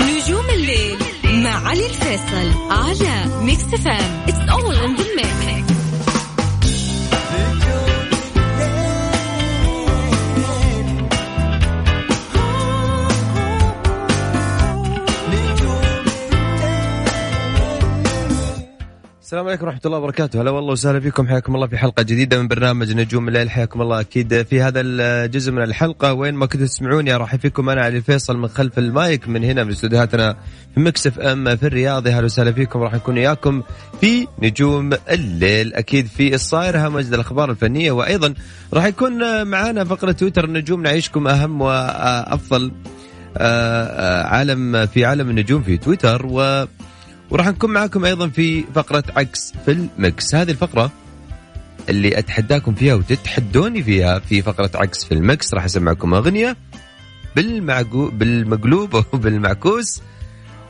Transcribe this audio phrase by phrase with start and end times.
[0.00, 4.17] نجوم الليل مع علي الفيصل على Mix FM
[19.48, 21.28] السلام عليكم ورحمة الله وبركاته، هلا والله وسهلا فيكم.
[21.28, 23.50] حياكم الله في حلقة جديدة من برنامج نجوم الليل.
[23.50, 26.12] حياكم الله أكيد في هذا الجزء من الحلقة.
[26.12, 29.70] وين ما كنتوا تسمعوني راح فيكم أنا علي الفيصل من خلف المايك من هنا من
[29.70, 30.36] استديوهاتنا
[30.74, 32.08] في Mix FM في الرياض.
[32.08, 32.78] هلا وسهلا فيكم.
[32.80, 33.62] راح نكون وياكم
[34.00, 35.74] في نجوم الليل.
[35.74, 37.90] أكيد في الصاير مجد الأخبار الفنية.
[37.90, 38.34] وأيضا
[38.74, 42.72] راح يكون معنا فقرة تويتر النجوم نعيشكم أهم وأفضل
[44.24, 46.26] عالم في عالم النجوم في تويتر.
[46.26, 46.66] و
[47.30, 50.34] وراح نكون معاكم أيضا في فقرة عكس في ال Mix.
[50.34, 50.92] هذه الفقرة
[51.88, 55.54] اللي أتحداكم فيها وتتحدوني فيها في فقرة عكس في ال Mix.
[55.54, 56.56] راح أسمعكم أغنية
[57.36, 60.02] بالمعقو بالمقلوب أو بالمعكوس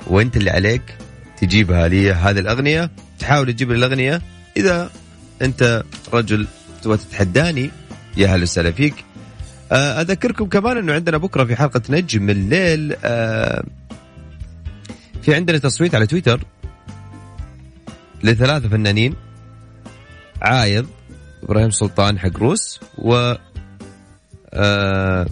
[0.06, 0.82] وأنت اللي عليك
[1.40, 2.90] تجيبها لي هذه الأغنية.
[3.18, 4.22] تحاول تجيب لي الأغنية.
[4.56, 4.90] إذا
[5.42, 6.46] أنت رجل
[6.82, 7.70] تبغى تتحداني
[8.16, 8.94] يا هلا وسهلا فيك.
[9.72, 12.96] آه، أذكركم كمان إنه عندنا بكرة في حلقة نجم الليل.
[13.04, 13.64] آه
[15.22, 16.40] في عندنا تصويت على تويتر.
[18.22, 19.14] لثلاثة فنانين.
[20.42, 20.86] عايض
[21.42, 23.34] إبراهيم سلطان حق روس و
[24.52, 25.26] آه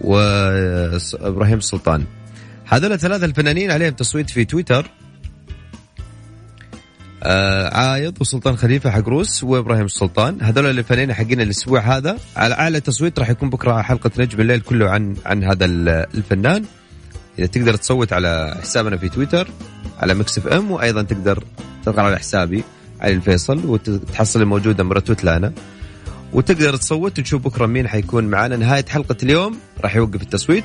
[0.00, 2.04] وابراهيم سلطان.
[2.64, 4.90] هذول الثلاثة الفنانين عليهم تصويت في تويتر.
[7.22, 12.18] آه عايض وسلطان خليفة حق روس وإبراهيم السلطان هذول الفنانين حقين الأسبوع هذا.
[12.36, 15.64] على أعلى تصويت راح يكون بكرة حلقة نجم الليل كله عن عن هذا
[16.14, 16.64] الفنان.
[17.38, 19.48] إذا تقدر تصوت على حسابنا في تويتر
[19.98, 21.44] على مكسف إم وأيضا تقدر
[21.84, 22.64] تدخل على حسابي
[23.00, 25.52] علي الفيصل وتحصل الموجودة مرتوت لنا
[26.32, 30.64] وتقدر تصوت وتشوف بكرة مين حيكون معنا نهاية حلقة اليوم راح يوقف التصويت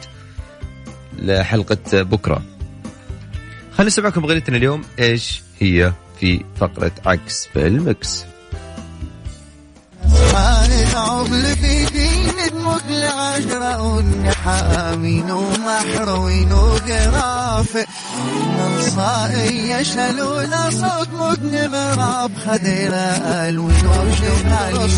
[1.19, 2.41] لحلقة بكرة.
[3.71, 4.81] خلينا نسمعكم أغنيتنا اليوم.
[4.99, 8.25] إيش هي في فقرة عكس في المكس
[10.93, 11.92] العقل في
[12.43, 17.85] دين الموت العشرة والنحامين ومحروين وقرافة
[18.77, 22.93] الصائي يشهلون صوت مدن مراب خدر
[23.47, 24.89] الوين وجمال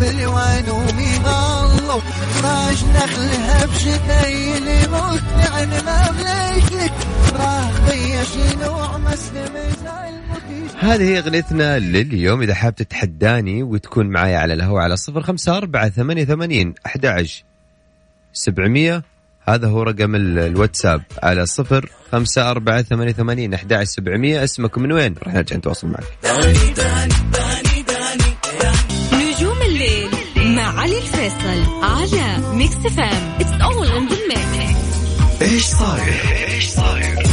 [0.00, 2.02] في الوين ومين الله
[2.44, 5.22] راج نخلها بشتايل موت
[5.54, 6.92] عن مملكك
[7.38, 9.52] راح ضيش نوع مسلم
[10.82, 12.42] هذه هي أغنيتنا لليوم.
[12.42, 17.44] إذا حاب تتحداني وتكون معي على الهواء على صفر خمسة أربعة ثمانية ثمانين أحد عشر
[18.32, 19.02] سبعمية.
[19.48, 24.44] هذا هو رقم ال- الواتساب على صفر خمسة أربعة ثمانية ثمانين أحد عشر سبعمية.
[24.44, 26.04] اسمك من وين؟ راح نرجع نتواصل معك.
[29.12, 30.08] نجوم الليل
[30.56, 34.22] مع علي الفيصل على Mix FM it's all in the
[35.42, 36.14] إيش صاير؟
[36.54, 37.31] إيش صاير؟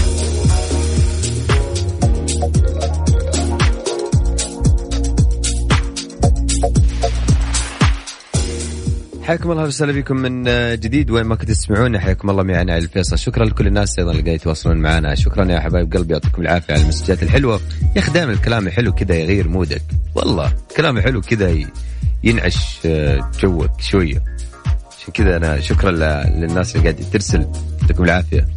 [9.29, 10.43] حياكم الله وسهلا بكم من
[10.79, 11.11] جديد.
[11.11, 13.17] وين ما كنتوا تسمعونا حياكم الله معنا علي الفيصل.
[13.17, 15.15] شكرا لكل الناس أيضا اللي قاعد يتواصلون معنا.
[15.15, 17.61] شكرا يا حبايب قلبي يعطيكم العافية على المسجات الحلوة.
[17.95, 19.81] يا أخي دائما الكلام الحلو كذا يغير مودك
[20.15, 21.55] والله كلام الحلو كذا
[22.23, 24.23] ينعش آه، جوك شوية.
[24.97, 27.47] عشان كذا أنا شكرا للناس اللي قاعدة ترسل.
[27.81, 28.47] يعطيكم العافية.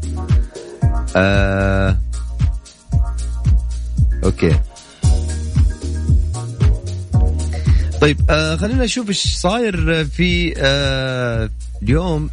[1.17, 1.99] آه...
[4.25, 4.53] أوكي.
[8.03, 11.51] طيب آه خلينا نشوف إيش صاير في آه
[11.83, 12.31] اليوم.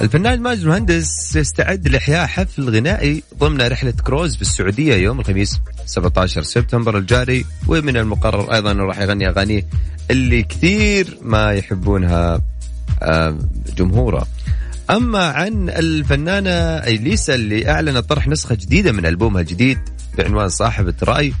[0.00, 6.42] الفنان ماجد المهندس يستعد لإحياء حفل غنائي ضمن رحلة كروز في السعوديه يوم الخميس 17
[6.42, 7.44] سبتمبر الجاري.
[7.66, 9.66] ومن المقرر أيضا إنه راح يغني أغانيه
[10.10, 12.40] اللي كثير ما يحبونها
[13.02, 13.38] آه
[13.76, 14.26] جمهوره.
[14.90, 19.78] أما عن الفنانة اليسا اللي أعلنت طرح نسخة جديدة من ألبومها الجديد
[20.18, 21.34] بعنوان صاحبة رأي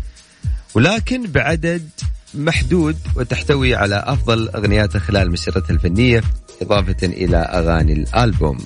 [0.74, 1.88] ولكن بعدد
[2.34, 6.22] محدود وتحتوي على أفضل اغنياتها خلال مسيرتها الفنية
[6.62, 8.58] إضافة إلى أغاني الألبوم.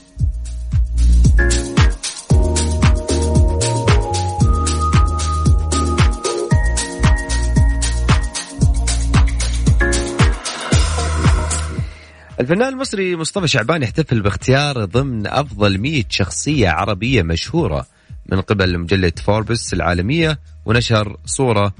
[12.40, 17.86] الفنان المصري مصطفى شعبان يحتفل باختيار ضمن أفضل 100 شخصية عربية مشهورة
[18.26, 21.74] من قبل مجلة فوربس العالمية ونشر صورة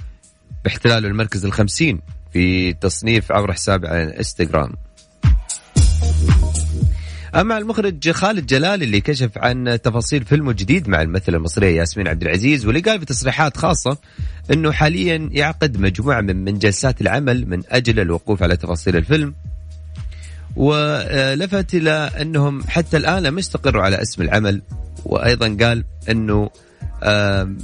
[0.65, 2.01] باحتلاله المركز الخمسين
[2.33, 4.73] في تصنيف عبر حسابه على الانستغرام
[7.35, 12.23] أما المخرج خالد جلال اللي كشف عن تفاصيل فيلمه الجديد مع الممثلة المصرية ياسمين عبد
[12.23, 13.97] العزيز واللي قال بتصريحات خاصة
[14.53, 19.35] إنه حاليا يعقد مجموعة من من جلسات العمل من أجل الوقوف على تفاصيل الفيلم.
[20.57, 24.63] ولفت إلى أنهم حتى الآن لم يستقروا على اسم العمل
[25.05, 25.85] وأيضا قال
[27.03, 27.59] آم،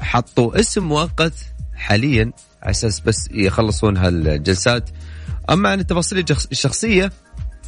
[0.00, 1.32] حطوا اسم مؤقت
[1.80, 2.32] حاليا
[2.62, 4.90] على أساس بس يخلصون هالجلسات
[5.50, 7.12] أما عن التفاصيل الشخصية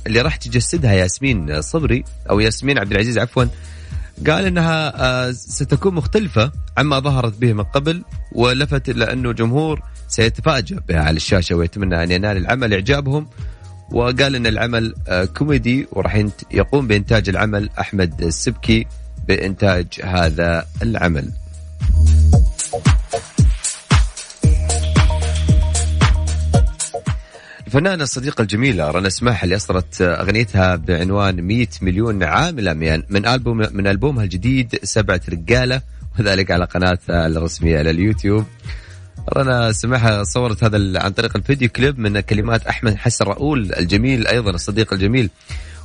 [0.06, 3.44] اللي راح تجسدها ياسمين صبري أو ياسمين عبد العزيز عفوا
[4.26, 10.80] قال إنها آه، ستكون مختلفة عما ظهرت به من قبل ولفت إلى انه الجمهور سيتفاجأ
[10.88, 13.26] بها على الشاشة ويتمنى أن ينال العمل إعجابهم
[13.90, 18.86] وقال إن العمل آه، كوميدي وراح يقوم بإنتاج العمل أحمد السبكي
[19.28, 21.30] بإنتاج هذا العمل.
[27.72, 32.74] الفنانة الصديقة الجميلة رنا سماح اللي أصدرت أغنيتها بعنوان 100 مليون عاملة
[33.10, 35.82] من ألبوم من ألبومها الجديد سبعة رجالة
[36.18, 38.44] وذلك على قناتها الرسمية على اليوتيوب
[39.36, 44.50] رنا سماحة صورت هذا عن طريق الفيديو كليب من كلمات أحمد حسن رؤول الجميل أيضا
[44.50, 45.30] الصديق الجميل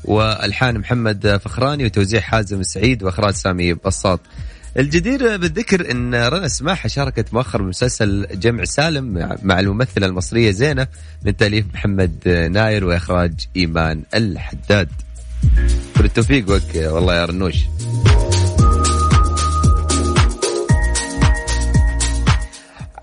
[0.04, 4.20] والحان محمد فخراني وتوزيع حازم السعيد وإخراج سامي بساط.
[4.78, 10.88] الجدير بالذكر إن رنا سماحه شاركت مؤخرا بمسلسل جمع سالم مع- الممثلة المصرية زينة
[11.26, 14.90] من تأليف محمد ناير وإخراج إيمان الحداد.
[15.98, 17.56] كل التوفيق وك والله يا رنوش.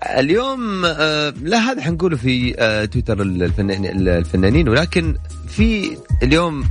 [0.05, 5.15] اليوم آه، لا هذا حنقوله في آه، تويتر الفنانين الفنانين ولكن
[5.47, 6.63] في اليوم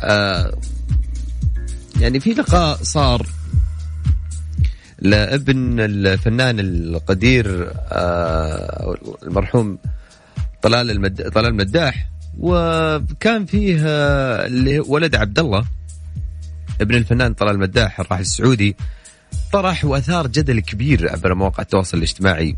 [0.00, 0.54] آه،
[2.00, 3.26] يعني في لقاء صار
[5.02, 9.78] لابن الفنان القدير آه، المرحوم
[10.62, 11.30] طلال المد...
[11.30, 12.08] طلال المداح
[12.38, 14.48] وكان فيه آه،
[14.86, 15.64] ولد عبد الله
[16.80, 18.76] ابن الفنان طلال المداح الراحل السعودي.
[19.52, 22.56] طرح وأثار جدل كبير عبر مواقع التواصل الاجتماعي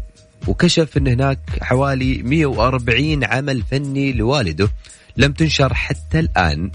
[0.49, 4.69] وكشف إن هناك حوالي 140 عمل فني لوالده
[5.17, 6.71] لم تنشر حتى الآن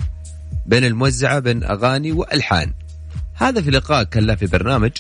[0.66, 2.74] بين الموزعة بين أغاني وألحان.
[3.34, 4.92] هذا في لقاء كان له في برنامج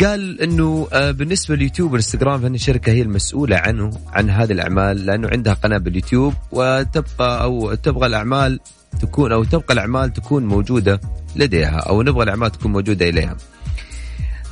[0.00, 5.28] قال إنه آه، بالنسبة لليوتيوب والانستغرام فان الشركة هي المسؤولة عنه عن هذه الأعمال لأنه
[5.28, 8.60] عندها قناة باليوتيوب وتبقى أو تبغى الأعمال
[9.00, 11.00] تكون أو تبقى الأعمال تكون موجودة
[11.36, 13.36] لديها أو نبغى الأعمال تكون موجودة إليها.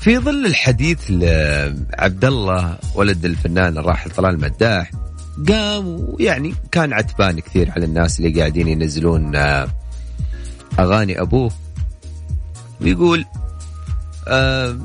[0.01, 4.91] في ظل الحديث لعبد الله ولد الفنان الراحل طلال المداح
[5.49, 9.69] قام ويعني كان عتبان كثير على الناس اللي قاعدين ينزلون آه،
[10.79, 11.51] أغاني أبوه
[12.81, 13.25] ويقول
[14.29, 14.79] آه،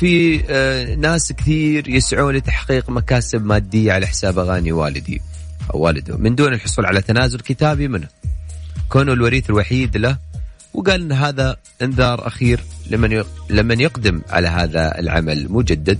[0.00, 5.22] في آه، ناس كثير يسعون لتحقيق مكاسب مادية على حساب أغاني والدي
[5.74, 6.16] أو والده.
[6.16, 8.08] من دون الحصول على تنازل كتابي منه.
[8.88, 10.16] كونه الوريث الوحيد له.
[10.74, 12.60] وقال إن هذا إنذار أخير
[12.90, 15.98] لمن لمن يقدم على هذا العمل مجدد.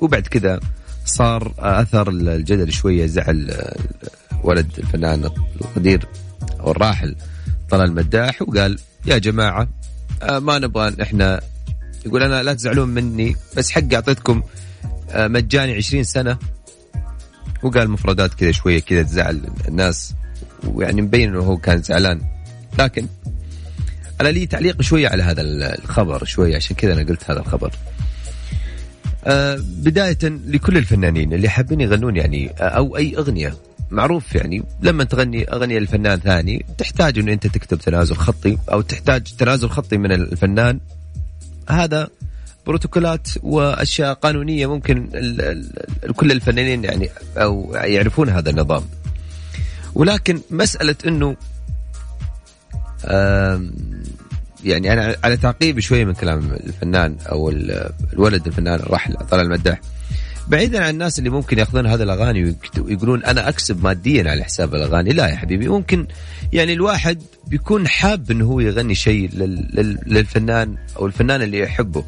[0.00, 0.60] وبعد كذا
[1.04, 3.76] صار أثر الجدل شوية زعل آه،
[4.42, 5.30] ولد الفنان
[5.60, 6.06] القدير
[6.60, 7.16] أو الراحل
[7.70, 9.68] طلال المداح وقال يا جماعة
[10.22, 11.40] آه، ما نبغى إحنا
[12.06, 14.42] يقول أنا لا تزعلون مني بس حق أعطيتكم
[15.10, 16.38] آه، مجاني 20 سنة.
[17.62, 20.14] وقال مفردات كذا شوية كذا تزعل الناس
[20.64, 22.20] ويعني مبين إنه هو كان زعلان.
[22.78, 23.06] لكن
[24.20, 27.72] أنا لي تعليق شوية على هذا الخبر شوية عشان كذا أنا قلت هذا الخبر.
[29.24, 33.54] آه بداية لكل الفنانين اللي حابين يغنون يعني آه، أو أي أغنية.
[33.90, 39.22] معروف يعني لما تغني أغنية لفنان ثاني تحتاج إنه أنت تكتب تنازل خطي أو تحتاج
[39.22, 40.80] تنازل خطي من الفنان
[41.70, 42.08] هذا
[42.66, 45.40] بروتوكولات وأشياء قانونية ممكن ال
[46.04, 48.82] ال كل الفنانين يعني أو يعرفون هذا النظام.
[49.94, 51.36] ولكن مسألة إنه
[54.64, 59.80] يعني أنا على تعقيب شوية من كلام الفنان أو ال- الولد الفنان الراحل طلال المداح
[60.48, 65.10] بعيدا عن الناس اللي ممكن ياخذون هذه الأغاني ويقولون أنا أكسب ماديا على حساب الأغاني.
[65.12, 66.06] لا يا حبيبي ممكن
[66.52, 72.04] يعني الواحد بيكون حاب إنه هو يغني شيء لل- لل- للفنان أو الفنان اللي يحبه.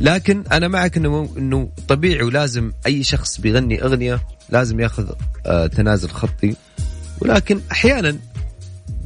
[0.00, 5.10] لكن أنا معك إنه إنه طبيعي ولازم أي شخص بيغني أغنية لازم ياخذ
[5.46, 6.54] آه تنازل خطي.
[7.20, 8.16] ولكن أحيانا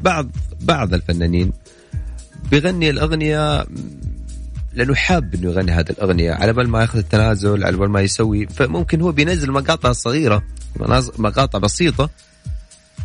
[0.03, 0.29] بعض
[0.61, 1.53] بعض الفنانين
[2.51, 3.67] بيغني الأغنية
[4.76, 6.33] لأنه حاب إنه يغني هذه الأغنية.
[6.33, 10.42] على بال ما يأخذ التنازل على بال ما يسوي فممكن هو بينزل مقاطع صغيرة
[11.18, 12.11] مقاطع بسيطة.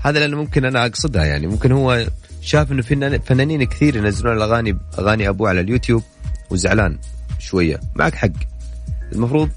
[0.04, 1.48] هذا لأنه ممكن أنا أقصدها يعني.
[1.48, 2.08] ممكن هو
[2.42, 6.04] شاف إنه في فنانين كثير ينزلون الأغاني أغاني أبوه على اليوتيوب
[6.50, 6.98] وزعلان
[7.40, 7.80] شوية.
[7.96, 8.30] معك حق.
[9.14, 9.50] المفروض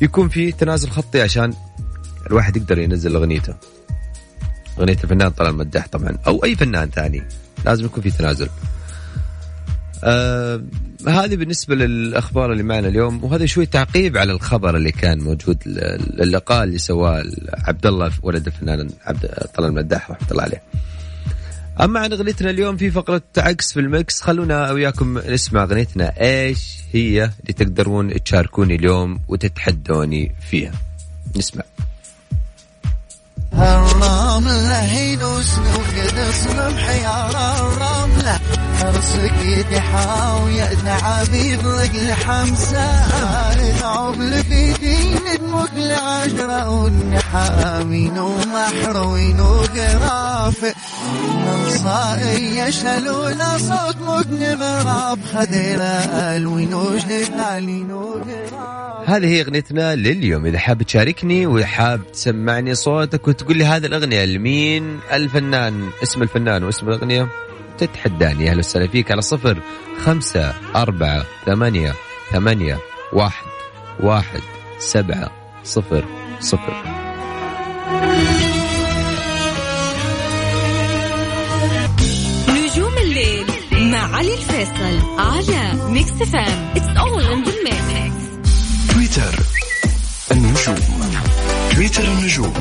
[0.00, 1.54] يكون في تنازل خطي عشان
[2.26, 3.54] الواحد يقدر ينزل أغنيته.
[4.78, 7.22] أغنية الفنان طلال مداح طبعا أو أي فنان ثاني.
[7.64, 8.48] لازم يكون في تنازل.
[10.04, 10.62] آه
[11.08, 15.58] هذه بالنسبة للأخبار اللي معنا اليوم وهذا شوي تعقيب على الخبر اللي كان موجود
[16.20, 20.62] اللقاء اللي سواه عبد الله ولد الفنان عبد طلال المداح رحمة الله عليه.
[21.80, 27.24] أما عن أغنيتنا اليوم في فقرة عكس في المكس خلونا وياكم نسمع أغنيتنا إيش هي
[27.24, 30.72] اللي تقدرون تشاركوني اليوم وتتحدوني فيها.
[31.36, 31.64] نسمع.
[33.52, 37.30] الرملة يدوسني وقد اصلح يا
[38.26, 38.40] الرملة
[38.82, 43.08] ارسك يدي حاوية عبيد لك الحمسة.
[43.80, 50.74] تعب في دين دمك العشرة والنحامين ومحروين وقرافة.
[51.66, 55.18] نصائي يشلون صوت مدن غراب.
[55.34, 55.96] خذيرة
[56.36, 59.16] ألوين وجنب علين وقرافة.
[59.16, 60.46] هذه هي أغنيتنا لليوم.
[60.46, 66.88] إذا حاب تشاركني وحاب تسمعني صوتك وتقول لي هذه الأغنية لمين؟ الفنان اسم الفنان واسم
[66.88, 67.28] الأغنية.
[67.78, 68.50] تتحداني.
[68.50, 69.58] أهلا وسهلا فيك على صفر
[70.04, 71.94] خمسة أربعة ثمانية
[72.32, 72.78] ثمانية
[73.12, 73.46] واحد
[74.00, 74.40] واحد
[74.78, 75.30] سبعة
[75.64, 76.04] صفر
[76.40, 76.82] صفر.
[82.48, 88.14] نجوم الليل مع علي الفيصل على Mix FM it's all in the mix
[88.94, 89.34] تويتر
[90.32, 90.76] النجوم.
[91.74, 92.54] تويتر النجوم.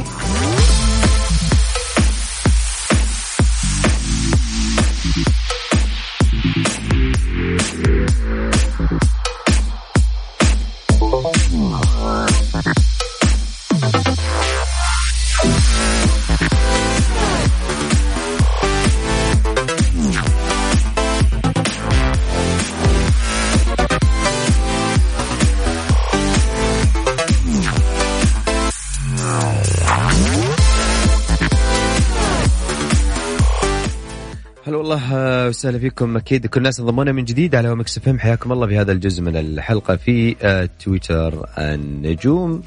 [34.98, 36.18] هلا والله وسهلا فيكم.
[36.18, 39.38] أكيد كل الناس انضمونا من جديد على مكس فهم حياكم الله في هذا الجزء من
[39.38, 42.62] الحلقة في آه، تويتر النجوم.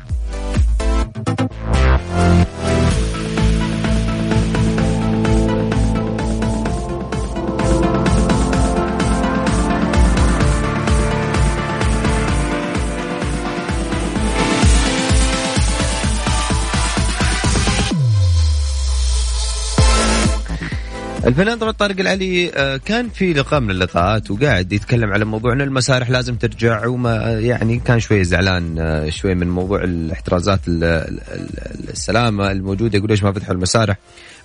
[21.29, 25.61] الفنان طبعا طارق العلي آه، كان في لقاء من اللقاءات وقاعد يتكلم على موضوع ان
[25.61, 31.21] المسارح لازم ترجع وما يعني كان شوي زعلان آه، شوي من موضوع الاحترازات ال- ال-
[31.29, 33.97] ال- السلامة الموجودة يقول ليش ما فتحوا المسارح؟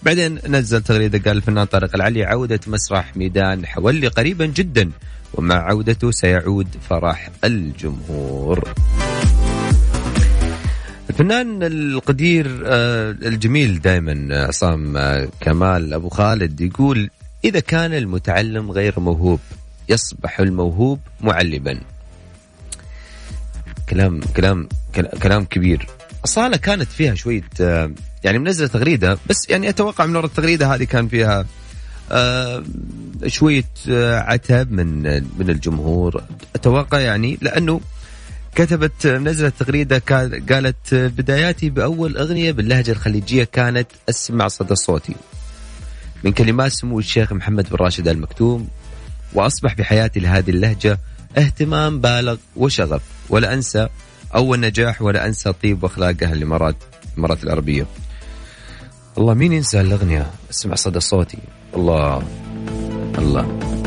[0.04, 4.92] بعدين نزل تغريدة قال الفنان طارق العلي عودة مسرح ميدان حولي قريبا جدا
[5.34, 8.74] ومع عودته سيعود فرح الجمهور.
[11.14, 17.10] الفنان القدير آه، الجميل دائما عصام آه، كمال أبو خالد يقول
[17.46, 19.40] إذا كان المتعلم غير موهوب
[19.90, 21.80] يصبح الموهوب معلما.
[23.90, 25.88] كلام كلام كل- كلام كبير.
[26.26, 27.92] أصالة كانت فيها شوية آه،
[28.24, 31.46] يعني منزلة تغريدة بس يعني أتوقع من وراء التغريدة هذه كان فيها
[32.12, 32.64] آه،
[33.28, 35.04] شوية آه، عتب من
[35.40, 36.24] من الجمهور.
[36.56, 37.82] أتوقع يعني لأنه
[38.56, 40.02] كتبت نزلت تغريدة
[40.50, 45.16] قالت بداياتي بأول أغنية باللهجة الخليجية كانت أسمع صدى صوتي
[46.24, 48.68] من كلمات سمو الشيخ محمد بن راشد آل مكتوم
[49.34, 51.00] وأصبح بحياتي لهذه اللهجة
[51.38, 53.88] اهتمام بالغ وشغف ولا أنسى
[54.36, 56.76] أول نجاح ولا أنسى طيب وأخلاق أهل الإمارات
[57.14, 57.86] الإمارات العربية.
[59.18, 61.38] الله مين ينسى الأغنية أسمع صدى صوتي.
[61.76, 62.24] الله
[63.18, 63.83] الله.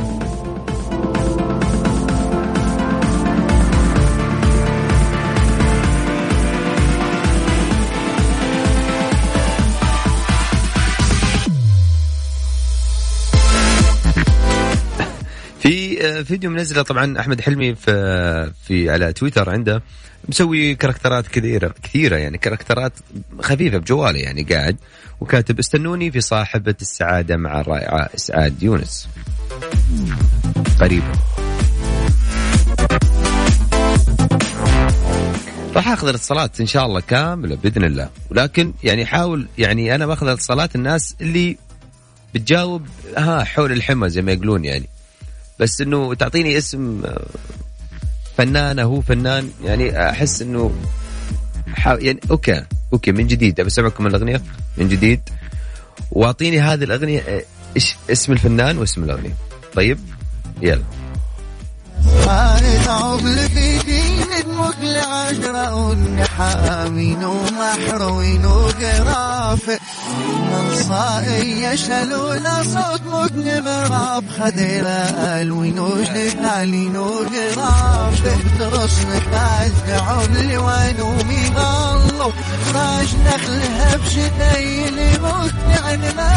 [16.02, 19.82] آه، فيديو منزله طبعا أحمد حلمي في في على تويتر عنده
[20.28, 22.92] مسوي كاركترات كثيرة كثيرة يعني كاركترات
[23.40, 24.76] خفيفة بجواله يعني قاعد
[25.20, 29.08] وكاتب استنوني في صاحبة السعادة مع الرائعه إسعاد يونس.
[30.80, 31.12] قريبا.
[35.76, 38.10] راح أخذ الاتصالات إن شاء الله كاملة بإذن الله.
[38.30, 41.56] ولكن يعني حاول يعني أنا بأخذ اتصالات الناس اللي
[42.34, 42.86] بتجاوب
[43.16, 44.88] ها حول الحمى زي ما يقولون يعني.
[45.58, 47.26] بس إنه تعطيني اسم آه،
[48.36, 50.72] فنانه هو فنان يعني أحس إنه.
[51.86, 54.42] يعني okay okay من جديد أبي أسمعكم الأغنية
[54.76, 55.20] من جديد.
[56.10, 57.42] وأعطيني هذه الأغنية آه،
[57.76, 59.34] إيش اسم الفنان واسم الأغنية.
[59.74, 59.98] طيب
[60.62, 60.82] يلا.
[64.56, 69.78] دمك العشرة والنحامين ومحروين وقرافة رافع.
[70.52, 74.88] نصائي شلونا صوت مدن مراب خذيرة
[75.42, 78.36] الوينوش لحالي نور رافع.
[78.58, 82.32] ترسلك أزعم لي وانومي غلو
[82.74, 84.90] راج نخلها بشتاي
[85.22, 86.36] موت يعني ما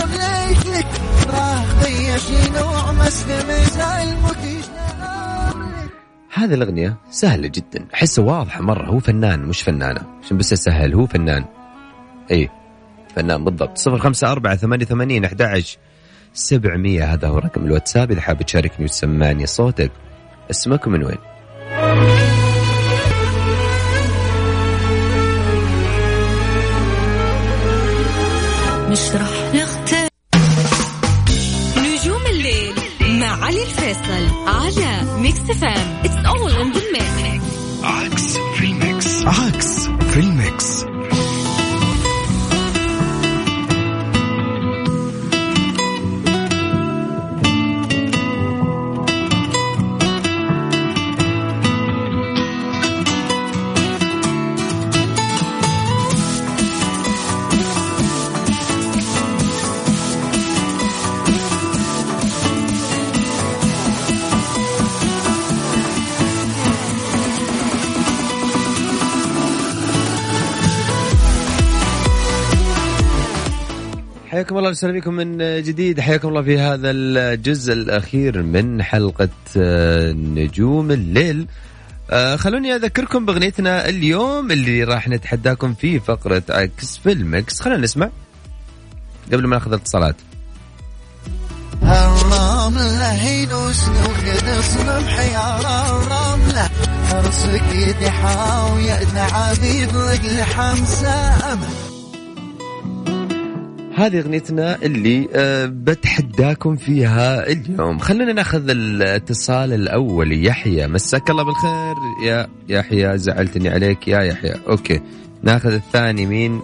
[6.39, 7.85] هذه الأغنية سهلة جدا.
[7.93, 8.85] أحسها واضحة مرة.
[8.85, 10.01] هو فنان مش فنانة.
[10.23, 11.45] عشان بس أسهل هو فنان.
[12.31, 12.51] إيه.
[13.15, 13.77] فنان بالضبط.
[13.77, 15.63] صفر خمسة أربعة ثمانية ثمانين أحد
[16.33, 17.13] سبعمية.
[17.13, 18.11] هذا هو رقم الواتساب.
[18.11, 19.91] إذا حاب تشاركني وتسمعني صوتك
[20.51, 21.17] اسمك ومن وين؟
[28.89, 29.51] مش رح
[33.89, 37.18] مع علي الفيصل على ميكس فام اتس اول ان ذا
[74.69, 75.99] الله وسهلا بكم من جديد.
[75.99, 81.47] حياكم الله في هذا الجزء الأخير من حلقة آه، نجوم الليل.
[82.11, 88.09] آه، خلوني أذكركم بأغنيتنا اليوم اللي راح نتحداكم فيه فقرة عكس في المكس خلينا نسمع
[89.33, 90.15] قبل ما ناخذ الاتصالات.
[91.83, 96.69] الرملة هي نوسن وكذا صنم حيار الرملة
[97.13, 101.88] ارسك يدي حاوية عبيد رجل حمسة أمل.
[103.99, 107.99] هذه أغنيتنا اللي آه، بتحداكم فيها اليوم.
[107.99, 110.45] خلينا ناخذ الاتصال الأول.
[110.45, 111.95] يحيى مساك الله بالخير.
[112.25, 114.07] يا يحيى زعلتني عليك.
[114.07, 115.01] يا يحيى أوكي.
[115.43, 116.25] ناخذ الثاني.
[116.25, 116.61] مين؟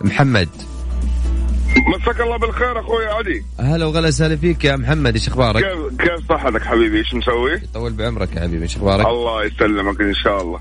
[0.00, 0.48] محمد.
[1.94, 3.42] مساك الله بالخير أخوي علي.
[3.60, 5.14] هلا وغلا وسهلا فيك يا محمد.
[5.14, 8.62] إيش أخبارك؟ كيف كيف صحتك حبيبي؟ إيش مسوي؟ يطول بعمرك يا حبيبي.
[8.62, 10.60] إيش أخبارك؟ الله يسلمك إن شاء الله.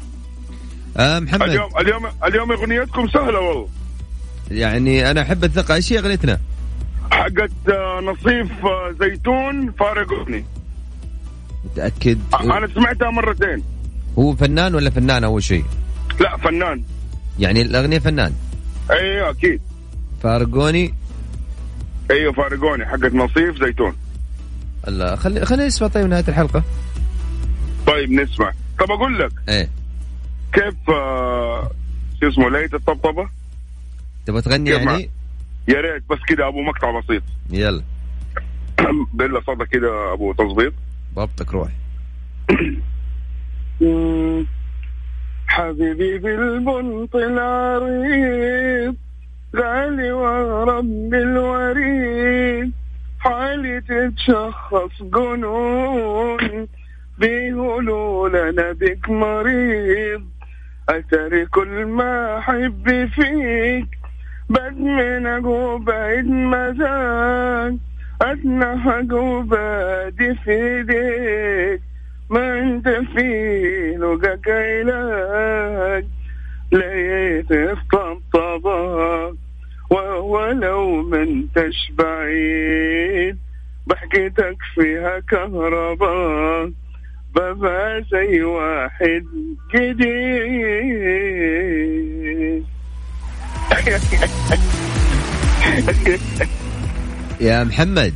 [0.98, 1.42] آه محمد.
[1.42, 3.79] اليوم اليوم اليوم أغنيتكم سهلة والله.
[4.52, 5.76] يعني أنا أحب الثقة.
[5.76, 6.40] إيش هي أغنيتنا؟
[7.12, 10.46] حقت آه، نصيف آه، زيتون فارقني
[11.66, 13.64] متأكد؟ أنا سمعتها مرتين.
[14.20, 15.66] هو فنان ولا فنان أول شيء؟
[16.20, 16.84] لا فنان.
[17.40, 18.34] يعني الأغنية فنان.
[18.92, 19.62] أيوه أكيد.
[20.24, 20.94] فارقوني؟
[22.12, 22.86] أيوه فارقوني.
[22.86, 23.96] حقت نصيف زيتون.
[24.88, 26.64] الله خلي خلينا نسمع طيب نهاية الحلقة.
[27.88, 28.52] طيب نسمع.
[28.80, 29.32] طب أقول لك.
[29.50, 29.70] إيه.
[30.54, 31.72] كيف آه،
[32.22, 33.30] شو اسمه ليله الطبطبة؟
[34.30, 35.10] تبغى تغني يعني؟
[35.68, 37.24] يا ريت بس كده أبو مقطع بسيط.
[37.52, 37.84] يلا.
[39.14, 40.74] بالله صدق كده أبو تظبيط.
[41.16, 41.70] ضبطك روح
[45.48, 48.96] حبيبي بالبنط العريض
[49.56, 52.72] غالي ورب الوريد
[53.20, 56.68] حالي تتشخص جنون
[57.20, 60.24] بيقولوا لنا بك مريض.
[60.90, 63.99] أتري كل ما أحب فيك
[64.50, 67.76] بدمنك وبعيد مزاج.
[68.22, 71.82] أتنهج وبادي في ايديك
[72.30, 76.06] ما أنت في لقاك علاج.
[76.72, 79.36] لقيت الطبطبة
[80.22, 83.38] ولو ما أنتش بعيد.
[83.90, 86.72] ضحكتك فيها كهرباء.
[87.36, 89.26] ببقى زي واحد
[89.76, 90.10] جديد.
[97.42, 98.14] يا محمد.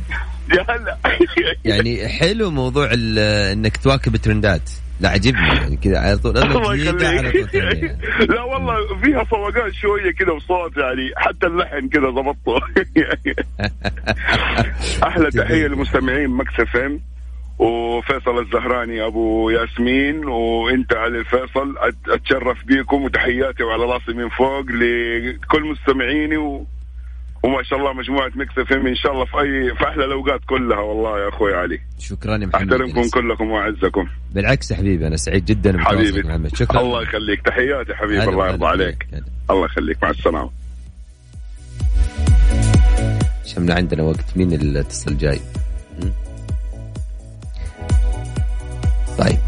[0.52, 0.98] يا هلا.
[1.64, 4.70] يعني حلو موضوع إنك تواكب الترندات.
[5.00, 5.46] لا عجبني.
[5.46, 6.34] يعني كذا على طول.
[8.30, 12.60] لا والله فيها صوغات شوية كذا وصوت يعني حتى اللحن كذا ضبطه
[15.08, 17.00] أحلى تحية لمستمعين Mix FM.
[17.58, 21.74] وفيصل الزهراني أبو ياسمين وأنت علي الفيصل
[22.08, 26.66] أتشرف بيكم وتحياتي وعلى راسي من فوق لكل مستمعيني و...
[27.42, 30.78] وما شاء الله مجموعة Mix FM إن شاء الله في اي في أحلى الأوقات كلها
[30.78, 31.80] والله يا أخوي علي.
[31.98, 34.08] شكرا يا محمد أحترمكم كلكم وأعزكم.
[34.34, 36.56] بالعكس يا حبيبي أنا سعيد جدا حبيبي محمد.
[36.56, 36.80] شكرا.
[36.80, 37.42] الله يخليك.
[37.42, 39.06] تحياتي حبيبي الله يرضى عليك.
[39.12, 39.24] هلا.
[39.50, 40.02] الله يخليك.
[40.02, 40.50] مع السلامة.
[43.44, 44.36] شمنا عندنا وقت.
[44.36, 45.40] مين الاتصال الجاي
[46.02, 46.23] م?
[49.18, 49.38] طيب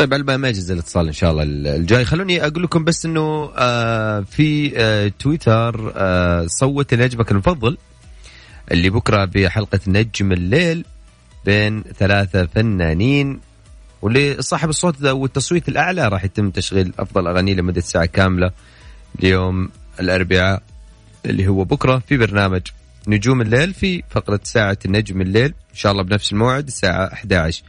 [0.00, 1.42] طيب على ما يجز الاتصال إن شاء الله
[1.76, 2.04] الجاي.
[2.04, 7.76] خلوني أقول لكم بس إنه آه في آه تويتر آه صوت لنجمك المفضل
[8.72, 10.84] اللي بكرة بحلقة نجم الليل
[11.44, 13.40] بين ثلاثة فنانين
[14.02, 18.50] ولصاحب الصوت والتصويت الأعلى راح يتم تشغيل أفضل أغاني لمدة ساعة كاملة
[19.18, 19.68] اليوم
[20.00, 20.62] الأربعاء
[21.26, 22.62] اللي هو بكرة في برنامج
[23.08, 27.62] نجوم الليل في فقرة ساعة النجم الليل إن شاء الله بنفس الموعد الساعة 11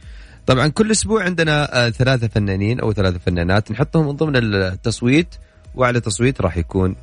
[0.46, 3.70] طبعا كل أسبوع عندنا آه، ثلاثة فنانين أو ثلاثة فنانات.
[3.72, 5.34] نحطهم من ضمن التصويت
[5.74, 6.96] وأعلى تصويت راح يكون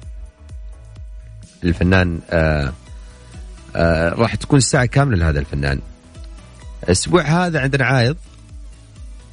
[1.63, 2.73] الفنان آه
[3.75, 5.79] آه راح تكون الساعة كاملة لهذا الفنان.
[6.83, 8.17] الأسبوع هذا عندنا عايض.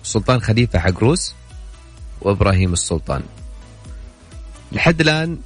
[0.06, 1.34] سلطان خليفة حقروس
[2.20, 3.22] وإبراهيم السلطان.
[4.72, 5.38] لحد الآن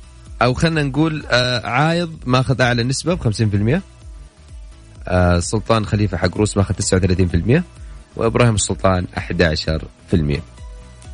[0.42, 3.82] أو خلينا نقول آه عايض ماخذ أعلى نسبة ب 50%
[5.08, 7.62] آه سلطان خليفة حقروس ماخذ 39%
[8.16, 10.40] وإبراهيم السلطان 11%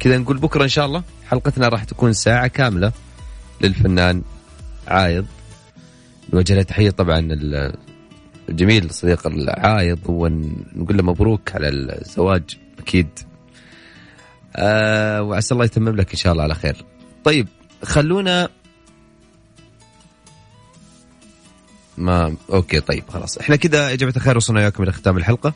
[0.01, 2.93] كذا نقول بكرة إن شاء الله حلقتنا راح تكون ساعة كاملة
[3.61, 4.23] للفنان
[4.89, 5.27] عايض.
[6.33, 7.29] نوجه له تحية طبعا
[8.49, 12.43] الجميل صديق العايض ونقول له مبروك على الزواج
[12.79, 13.09] أكيد.
[14.57, 16.85] آه وعسى الله يتمم لك إن شاء الله على خير.
[17.25, 17.49] طيب
[17.85, 18.49] خلونا
[21.99, 23.39] ما okay طيب خلاص.
[23.39, 25.55] إحنا كذا يا جماعة الخير وصلنا وياكم إلى ختام الحلقة.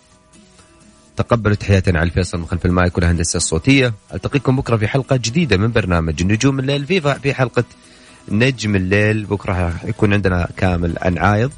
[1.16, 3.94] تقبلوا تحياتنا على الفيصل من خلف المايك والهندسة الصوتية.
[4.14, 7.64] ألتقيكم بكرة في حلقة جديدة من برنامج نجوم الليل في في حلقة
[8.28, 9.24] نجم الليل.
[9.24, 11.52] بكرة يكون عندنا كامل عن عايض.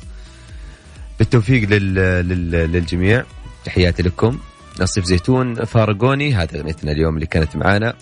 [1.19, 1.95] بالتوفيق لل...
[1.95, 2.51] لل...
[2.51, 3.25] للجميع.
[3.65, 4.39] تحياتي لكم.
[4.83, 7.95] نصيف زيتون فارقوني هذه اغنيتنا اليوم اللي كانت معانا.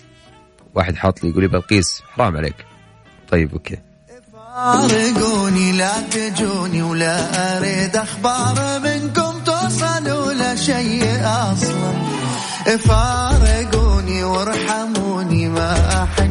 [0.75, 2.55] واحد حاط لي يقول لي بلقيس حرام عليك.
[3.31, 3.77] طيب أوكي.
[4.33, 11.93] فارقوني لا تجوني ولا أريد أخبار منكم توصلوا لشيء أصلا.
[12.77, 16.30] فارقوني وارحموني ما احن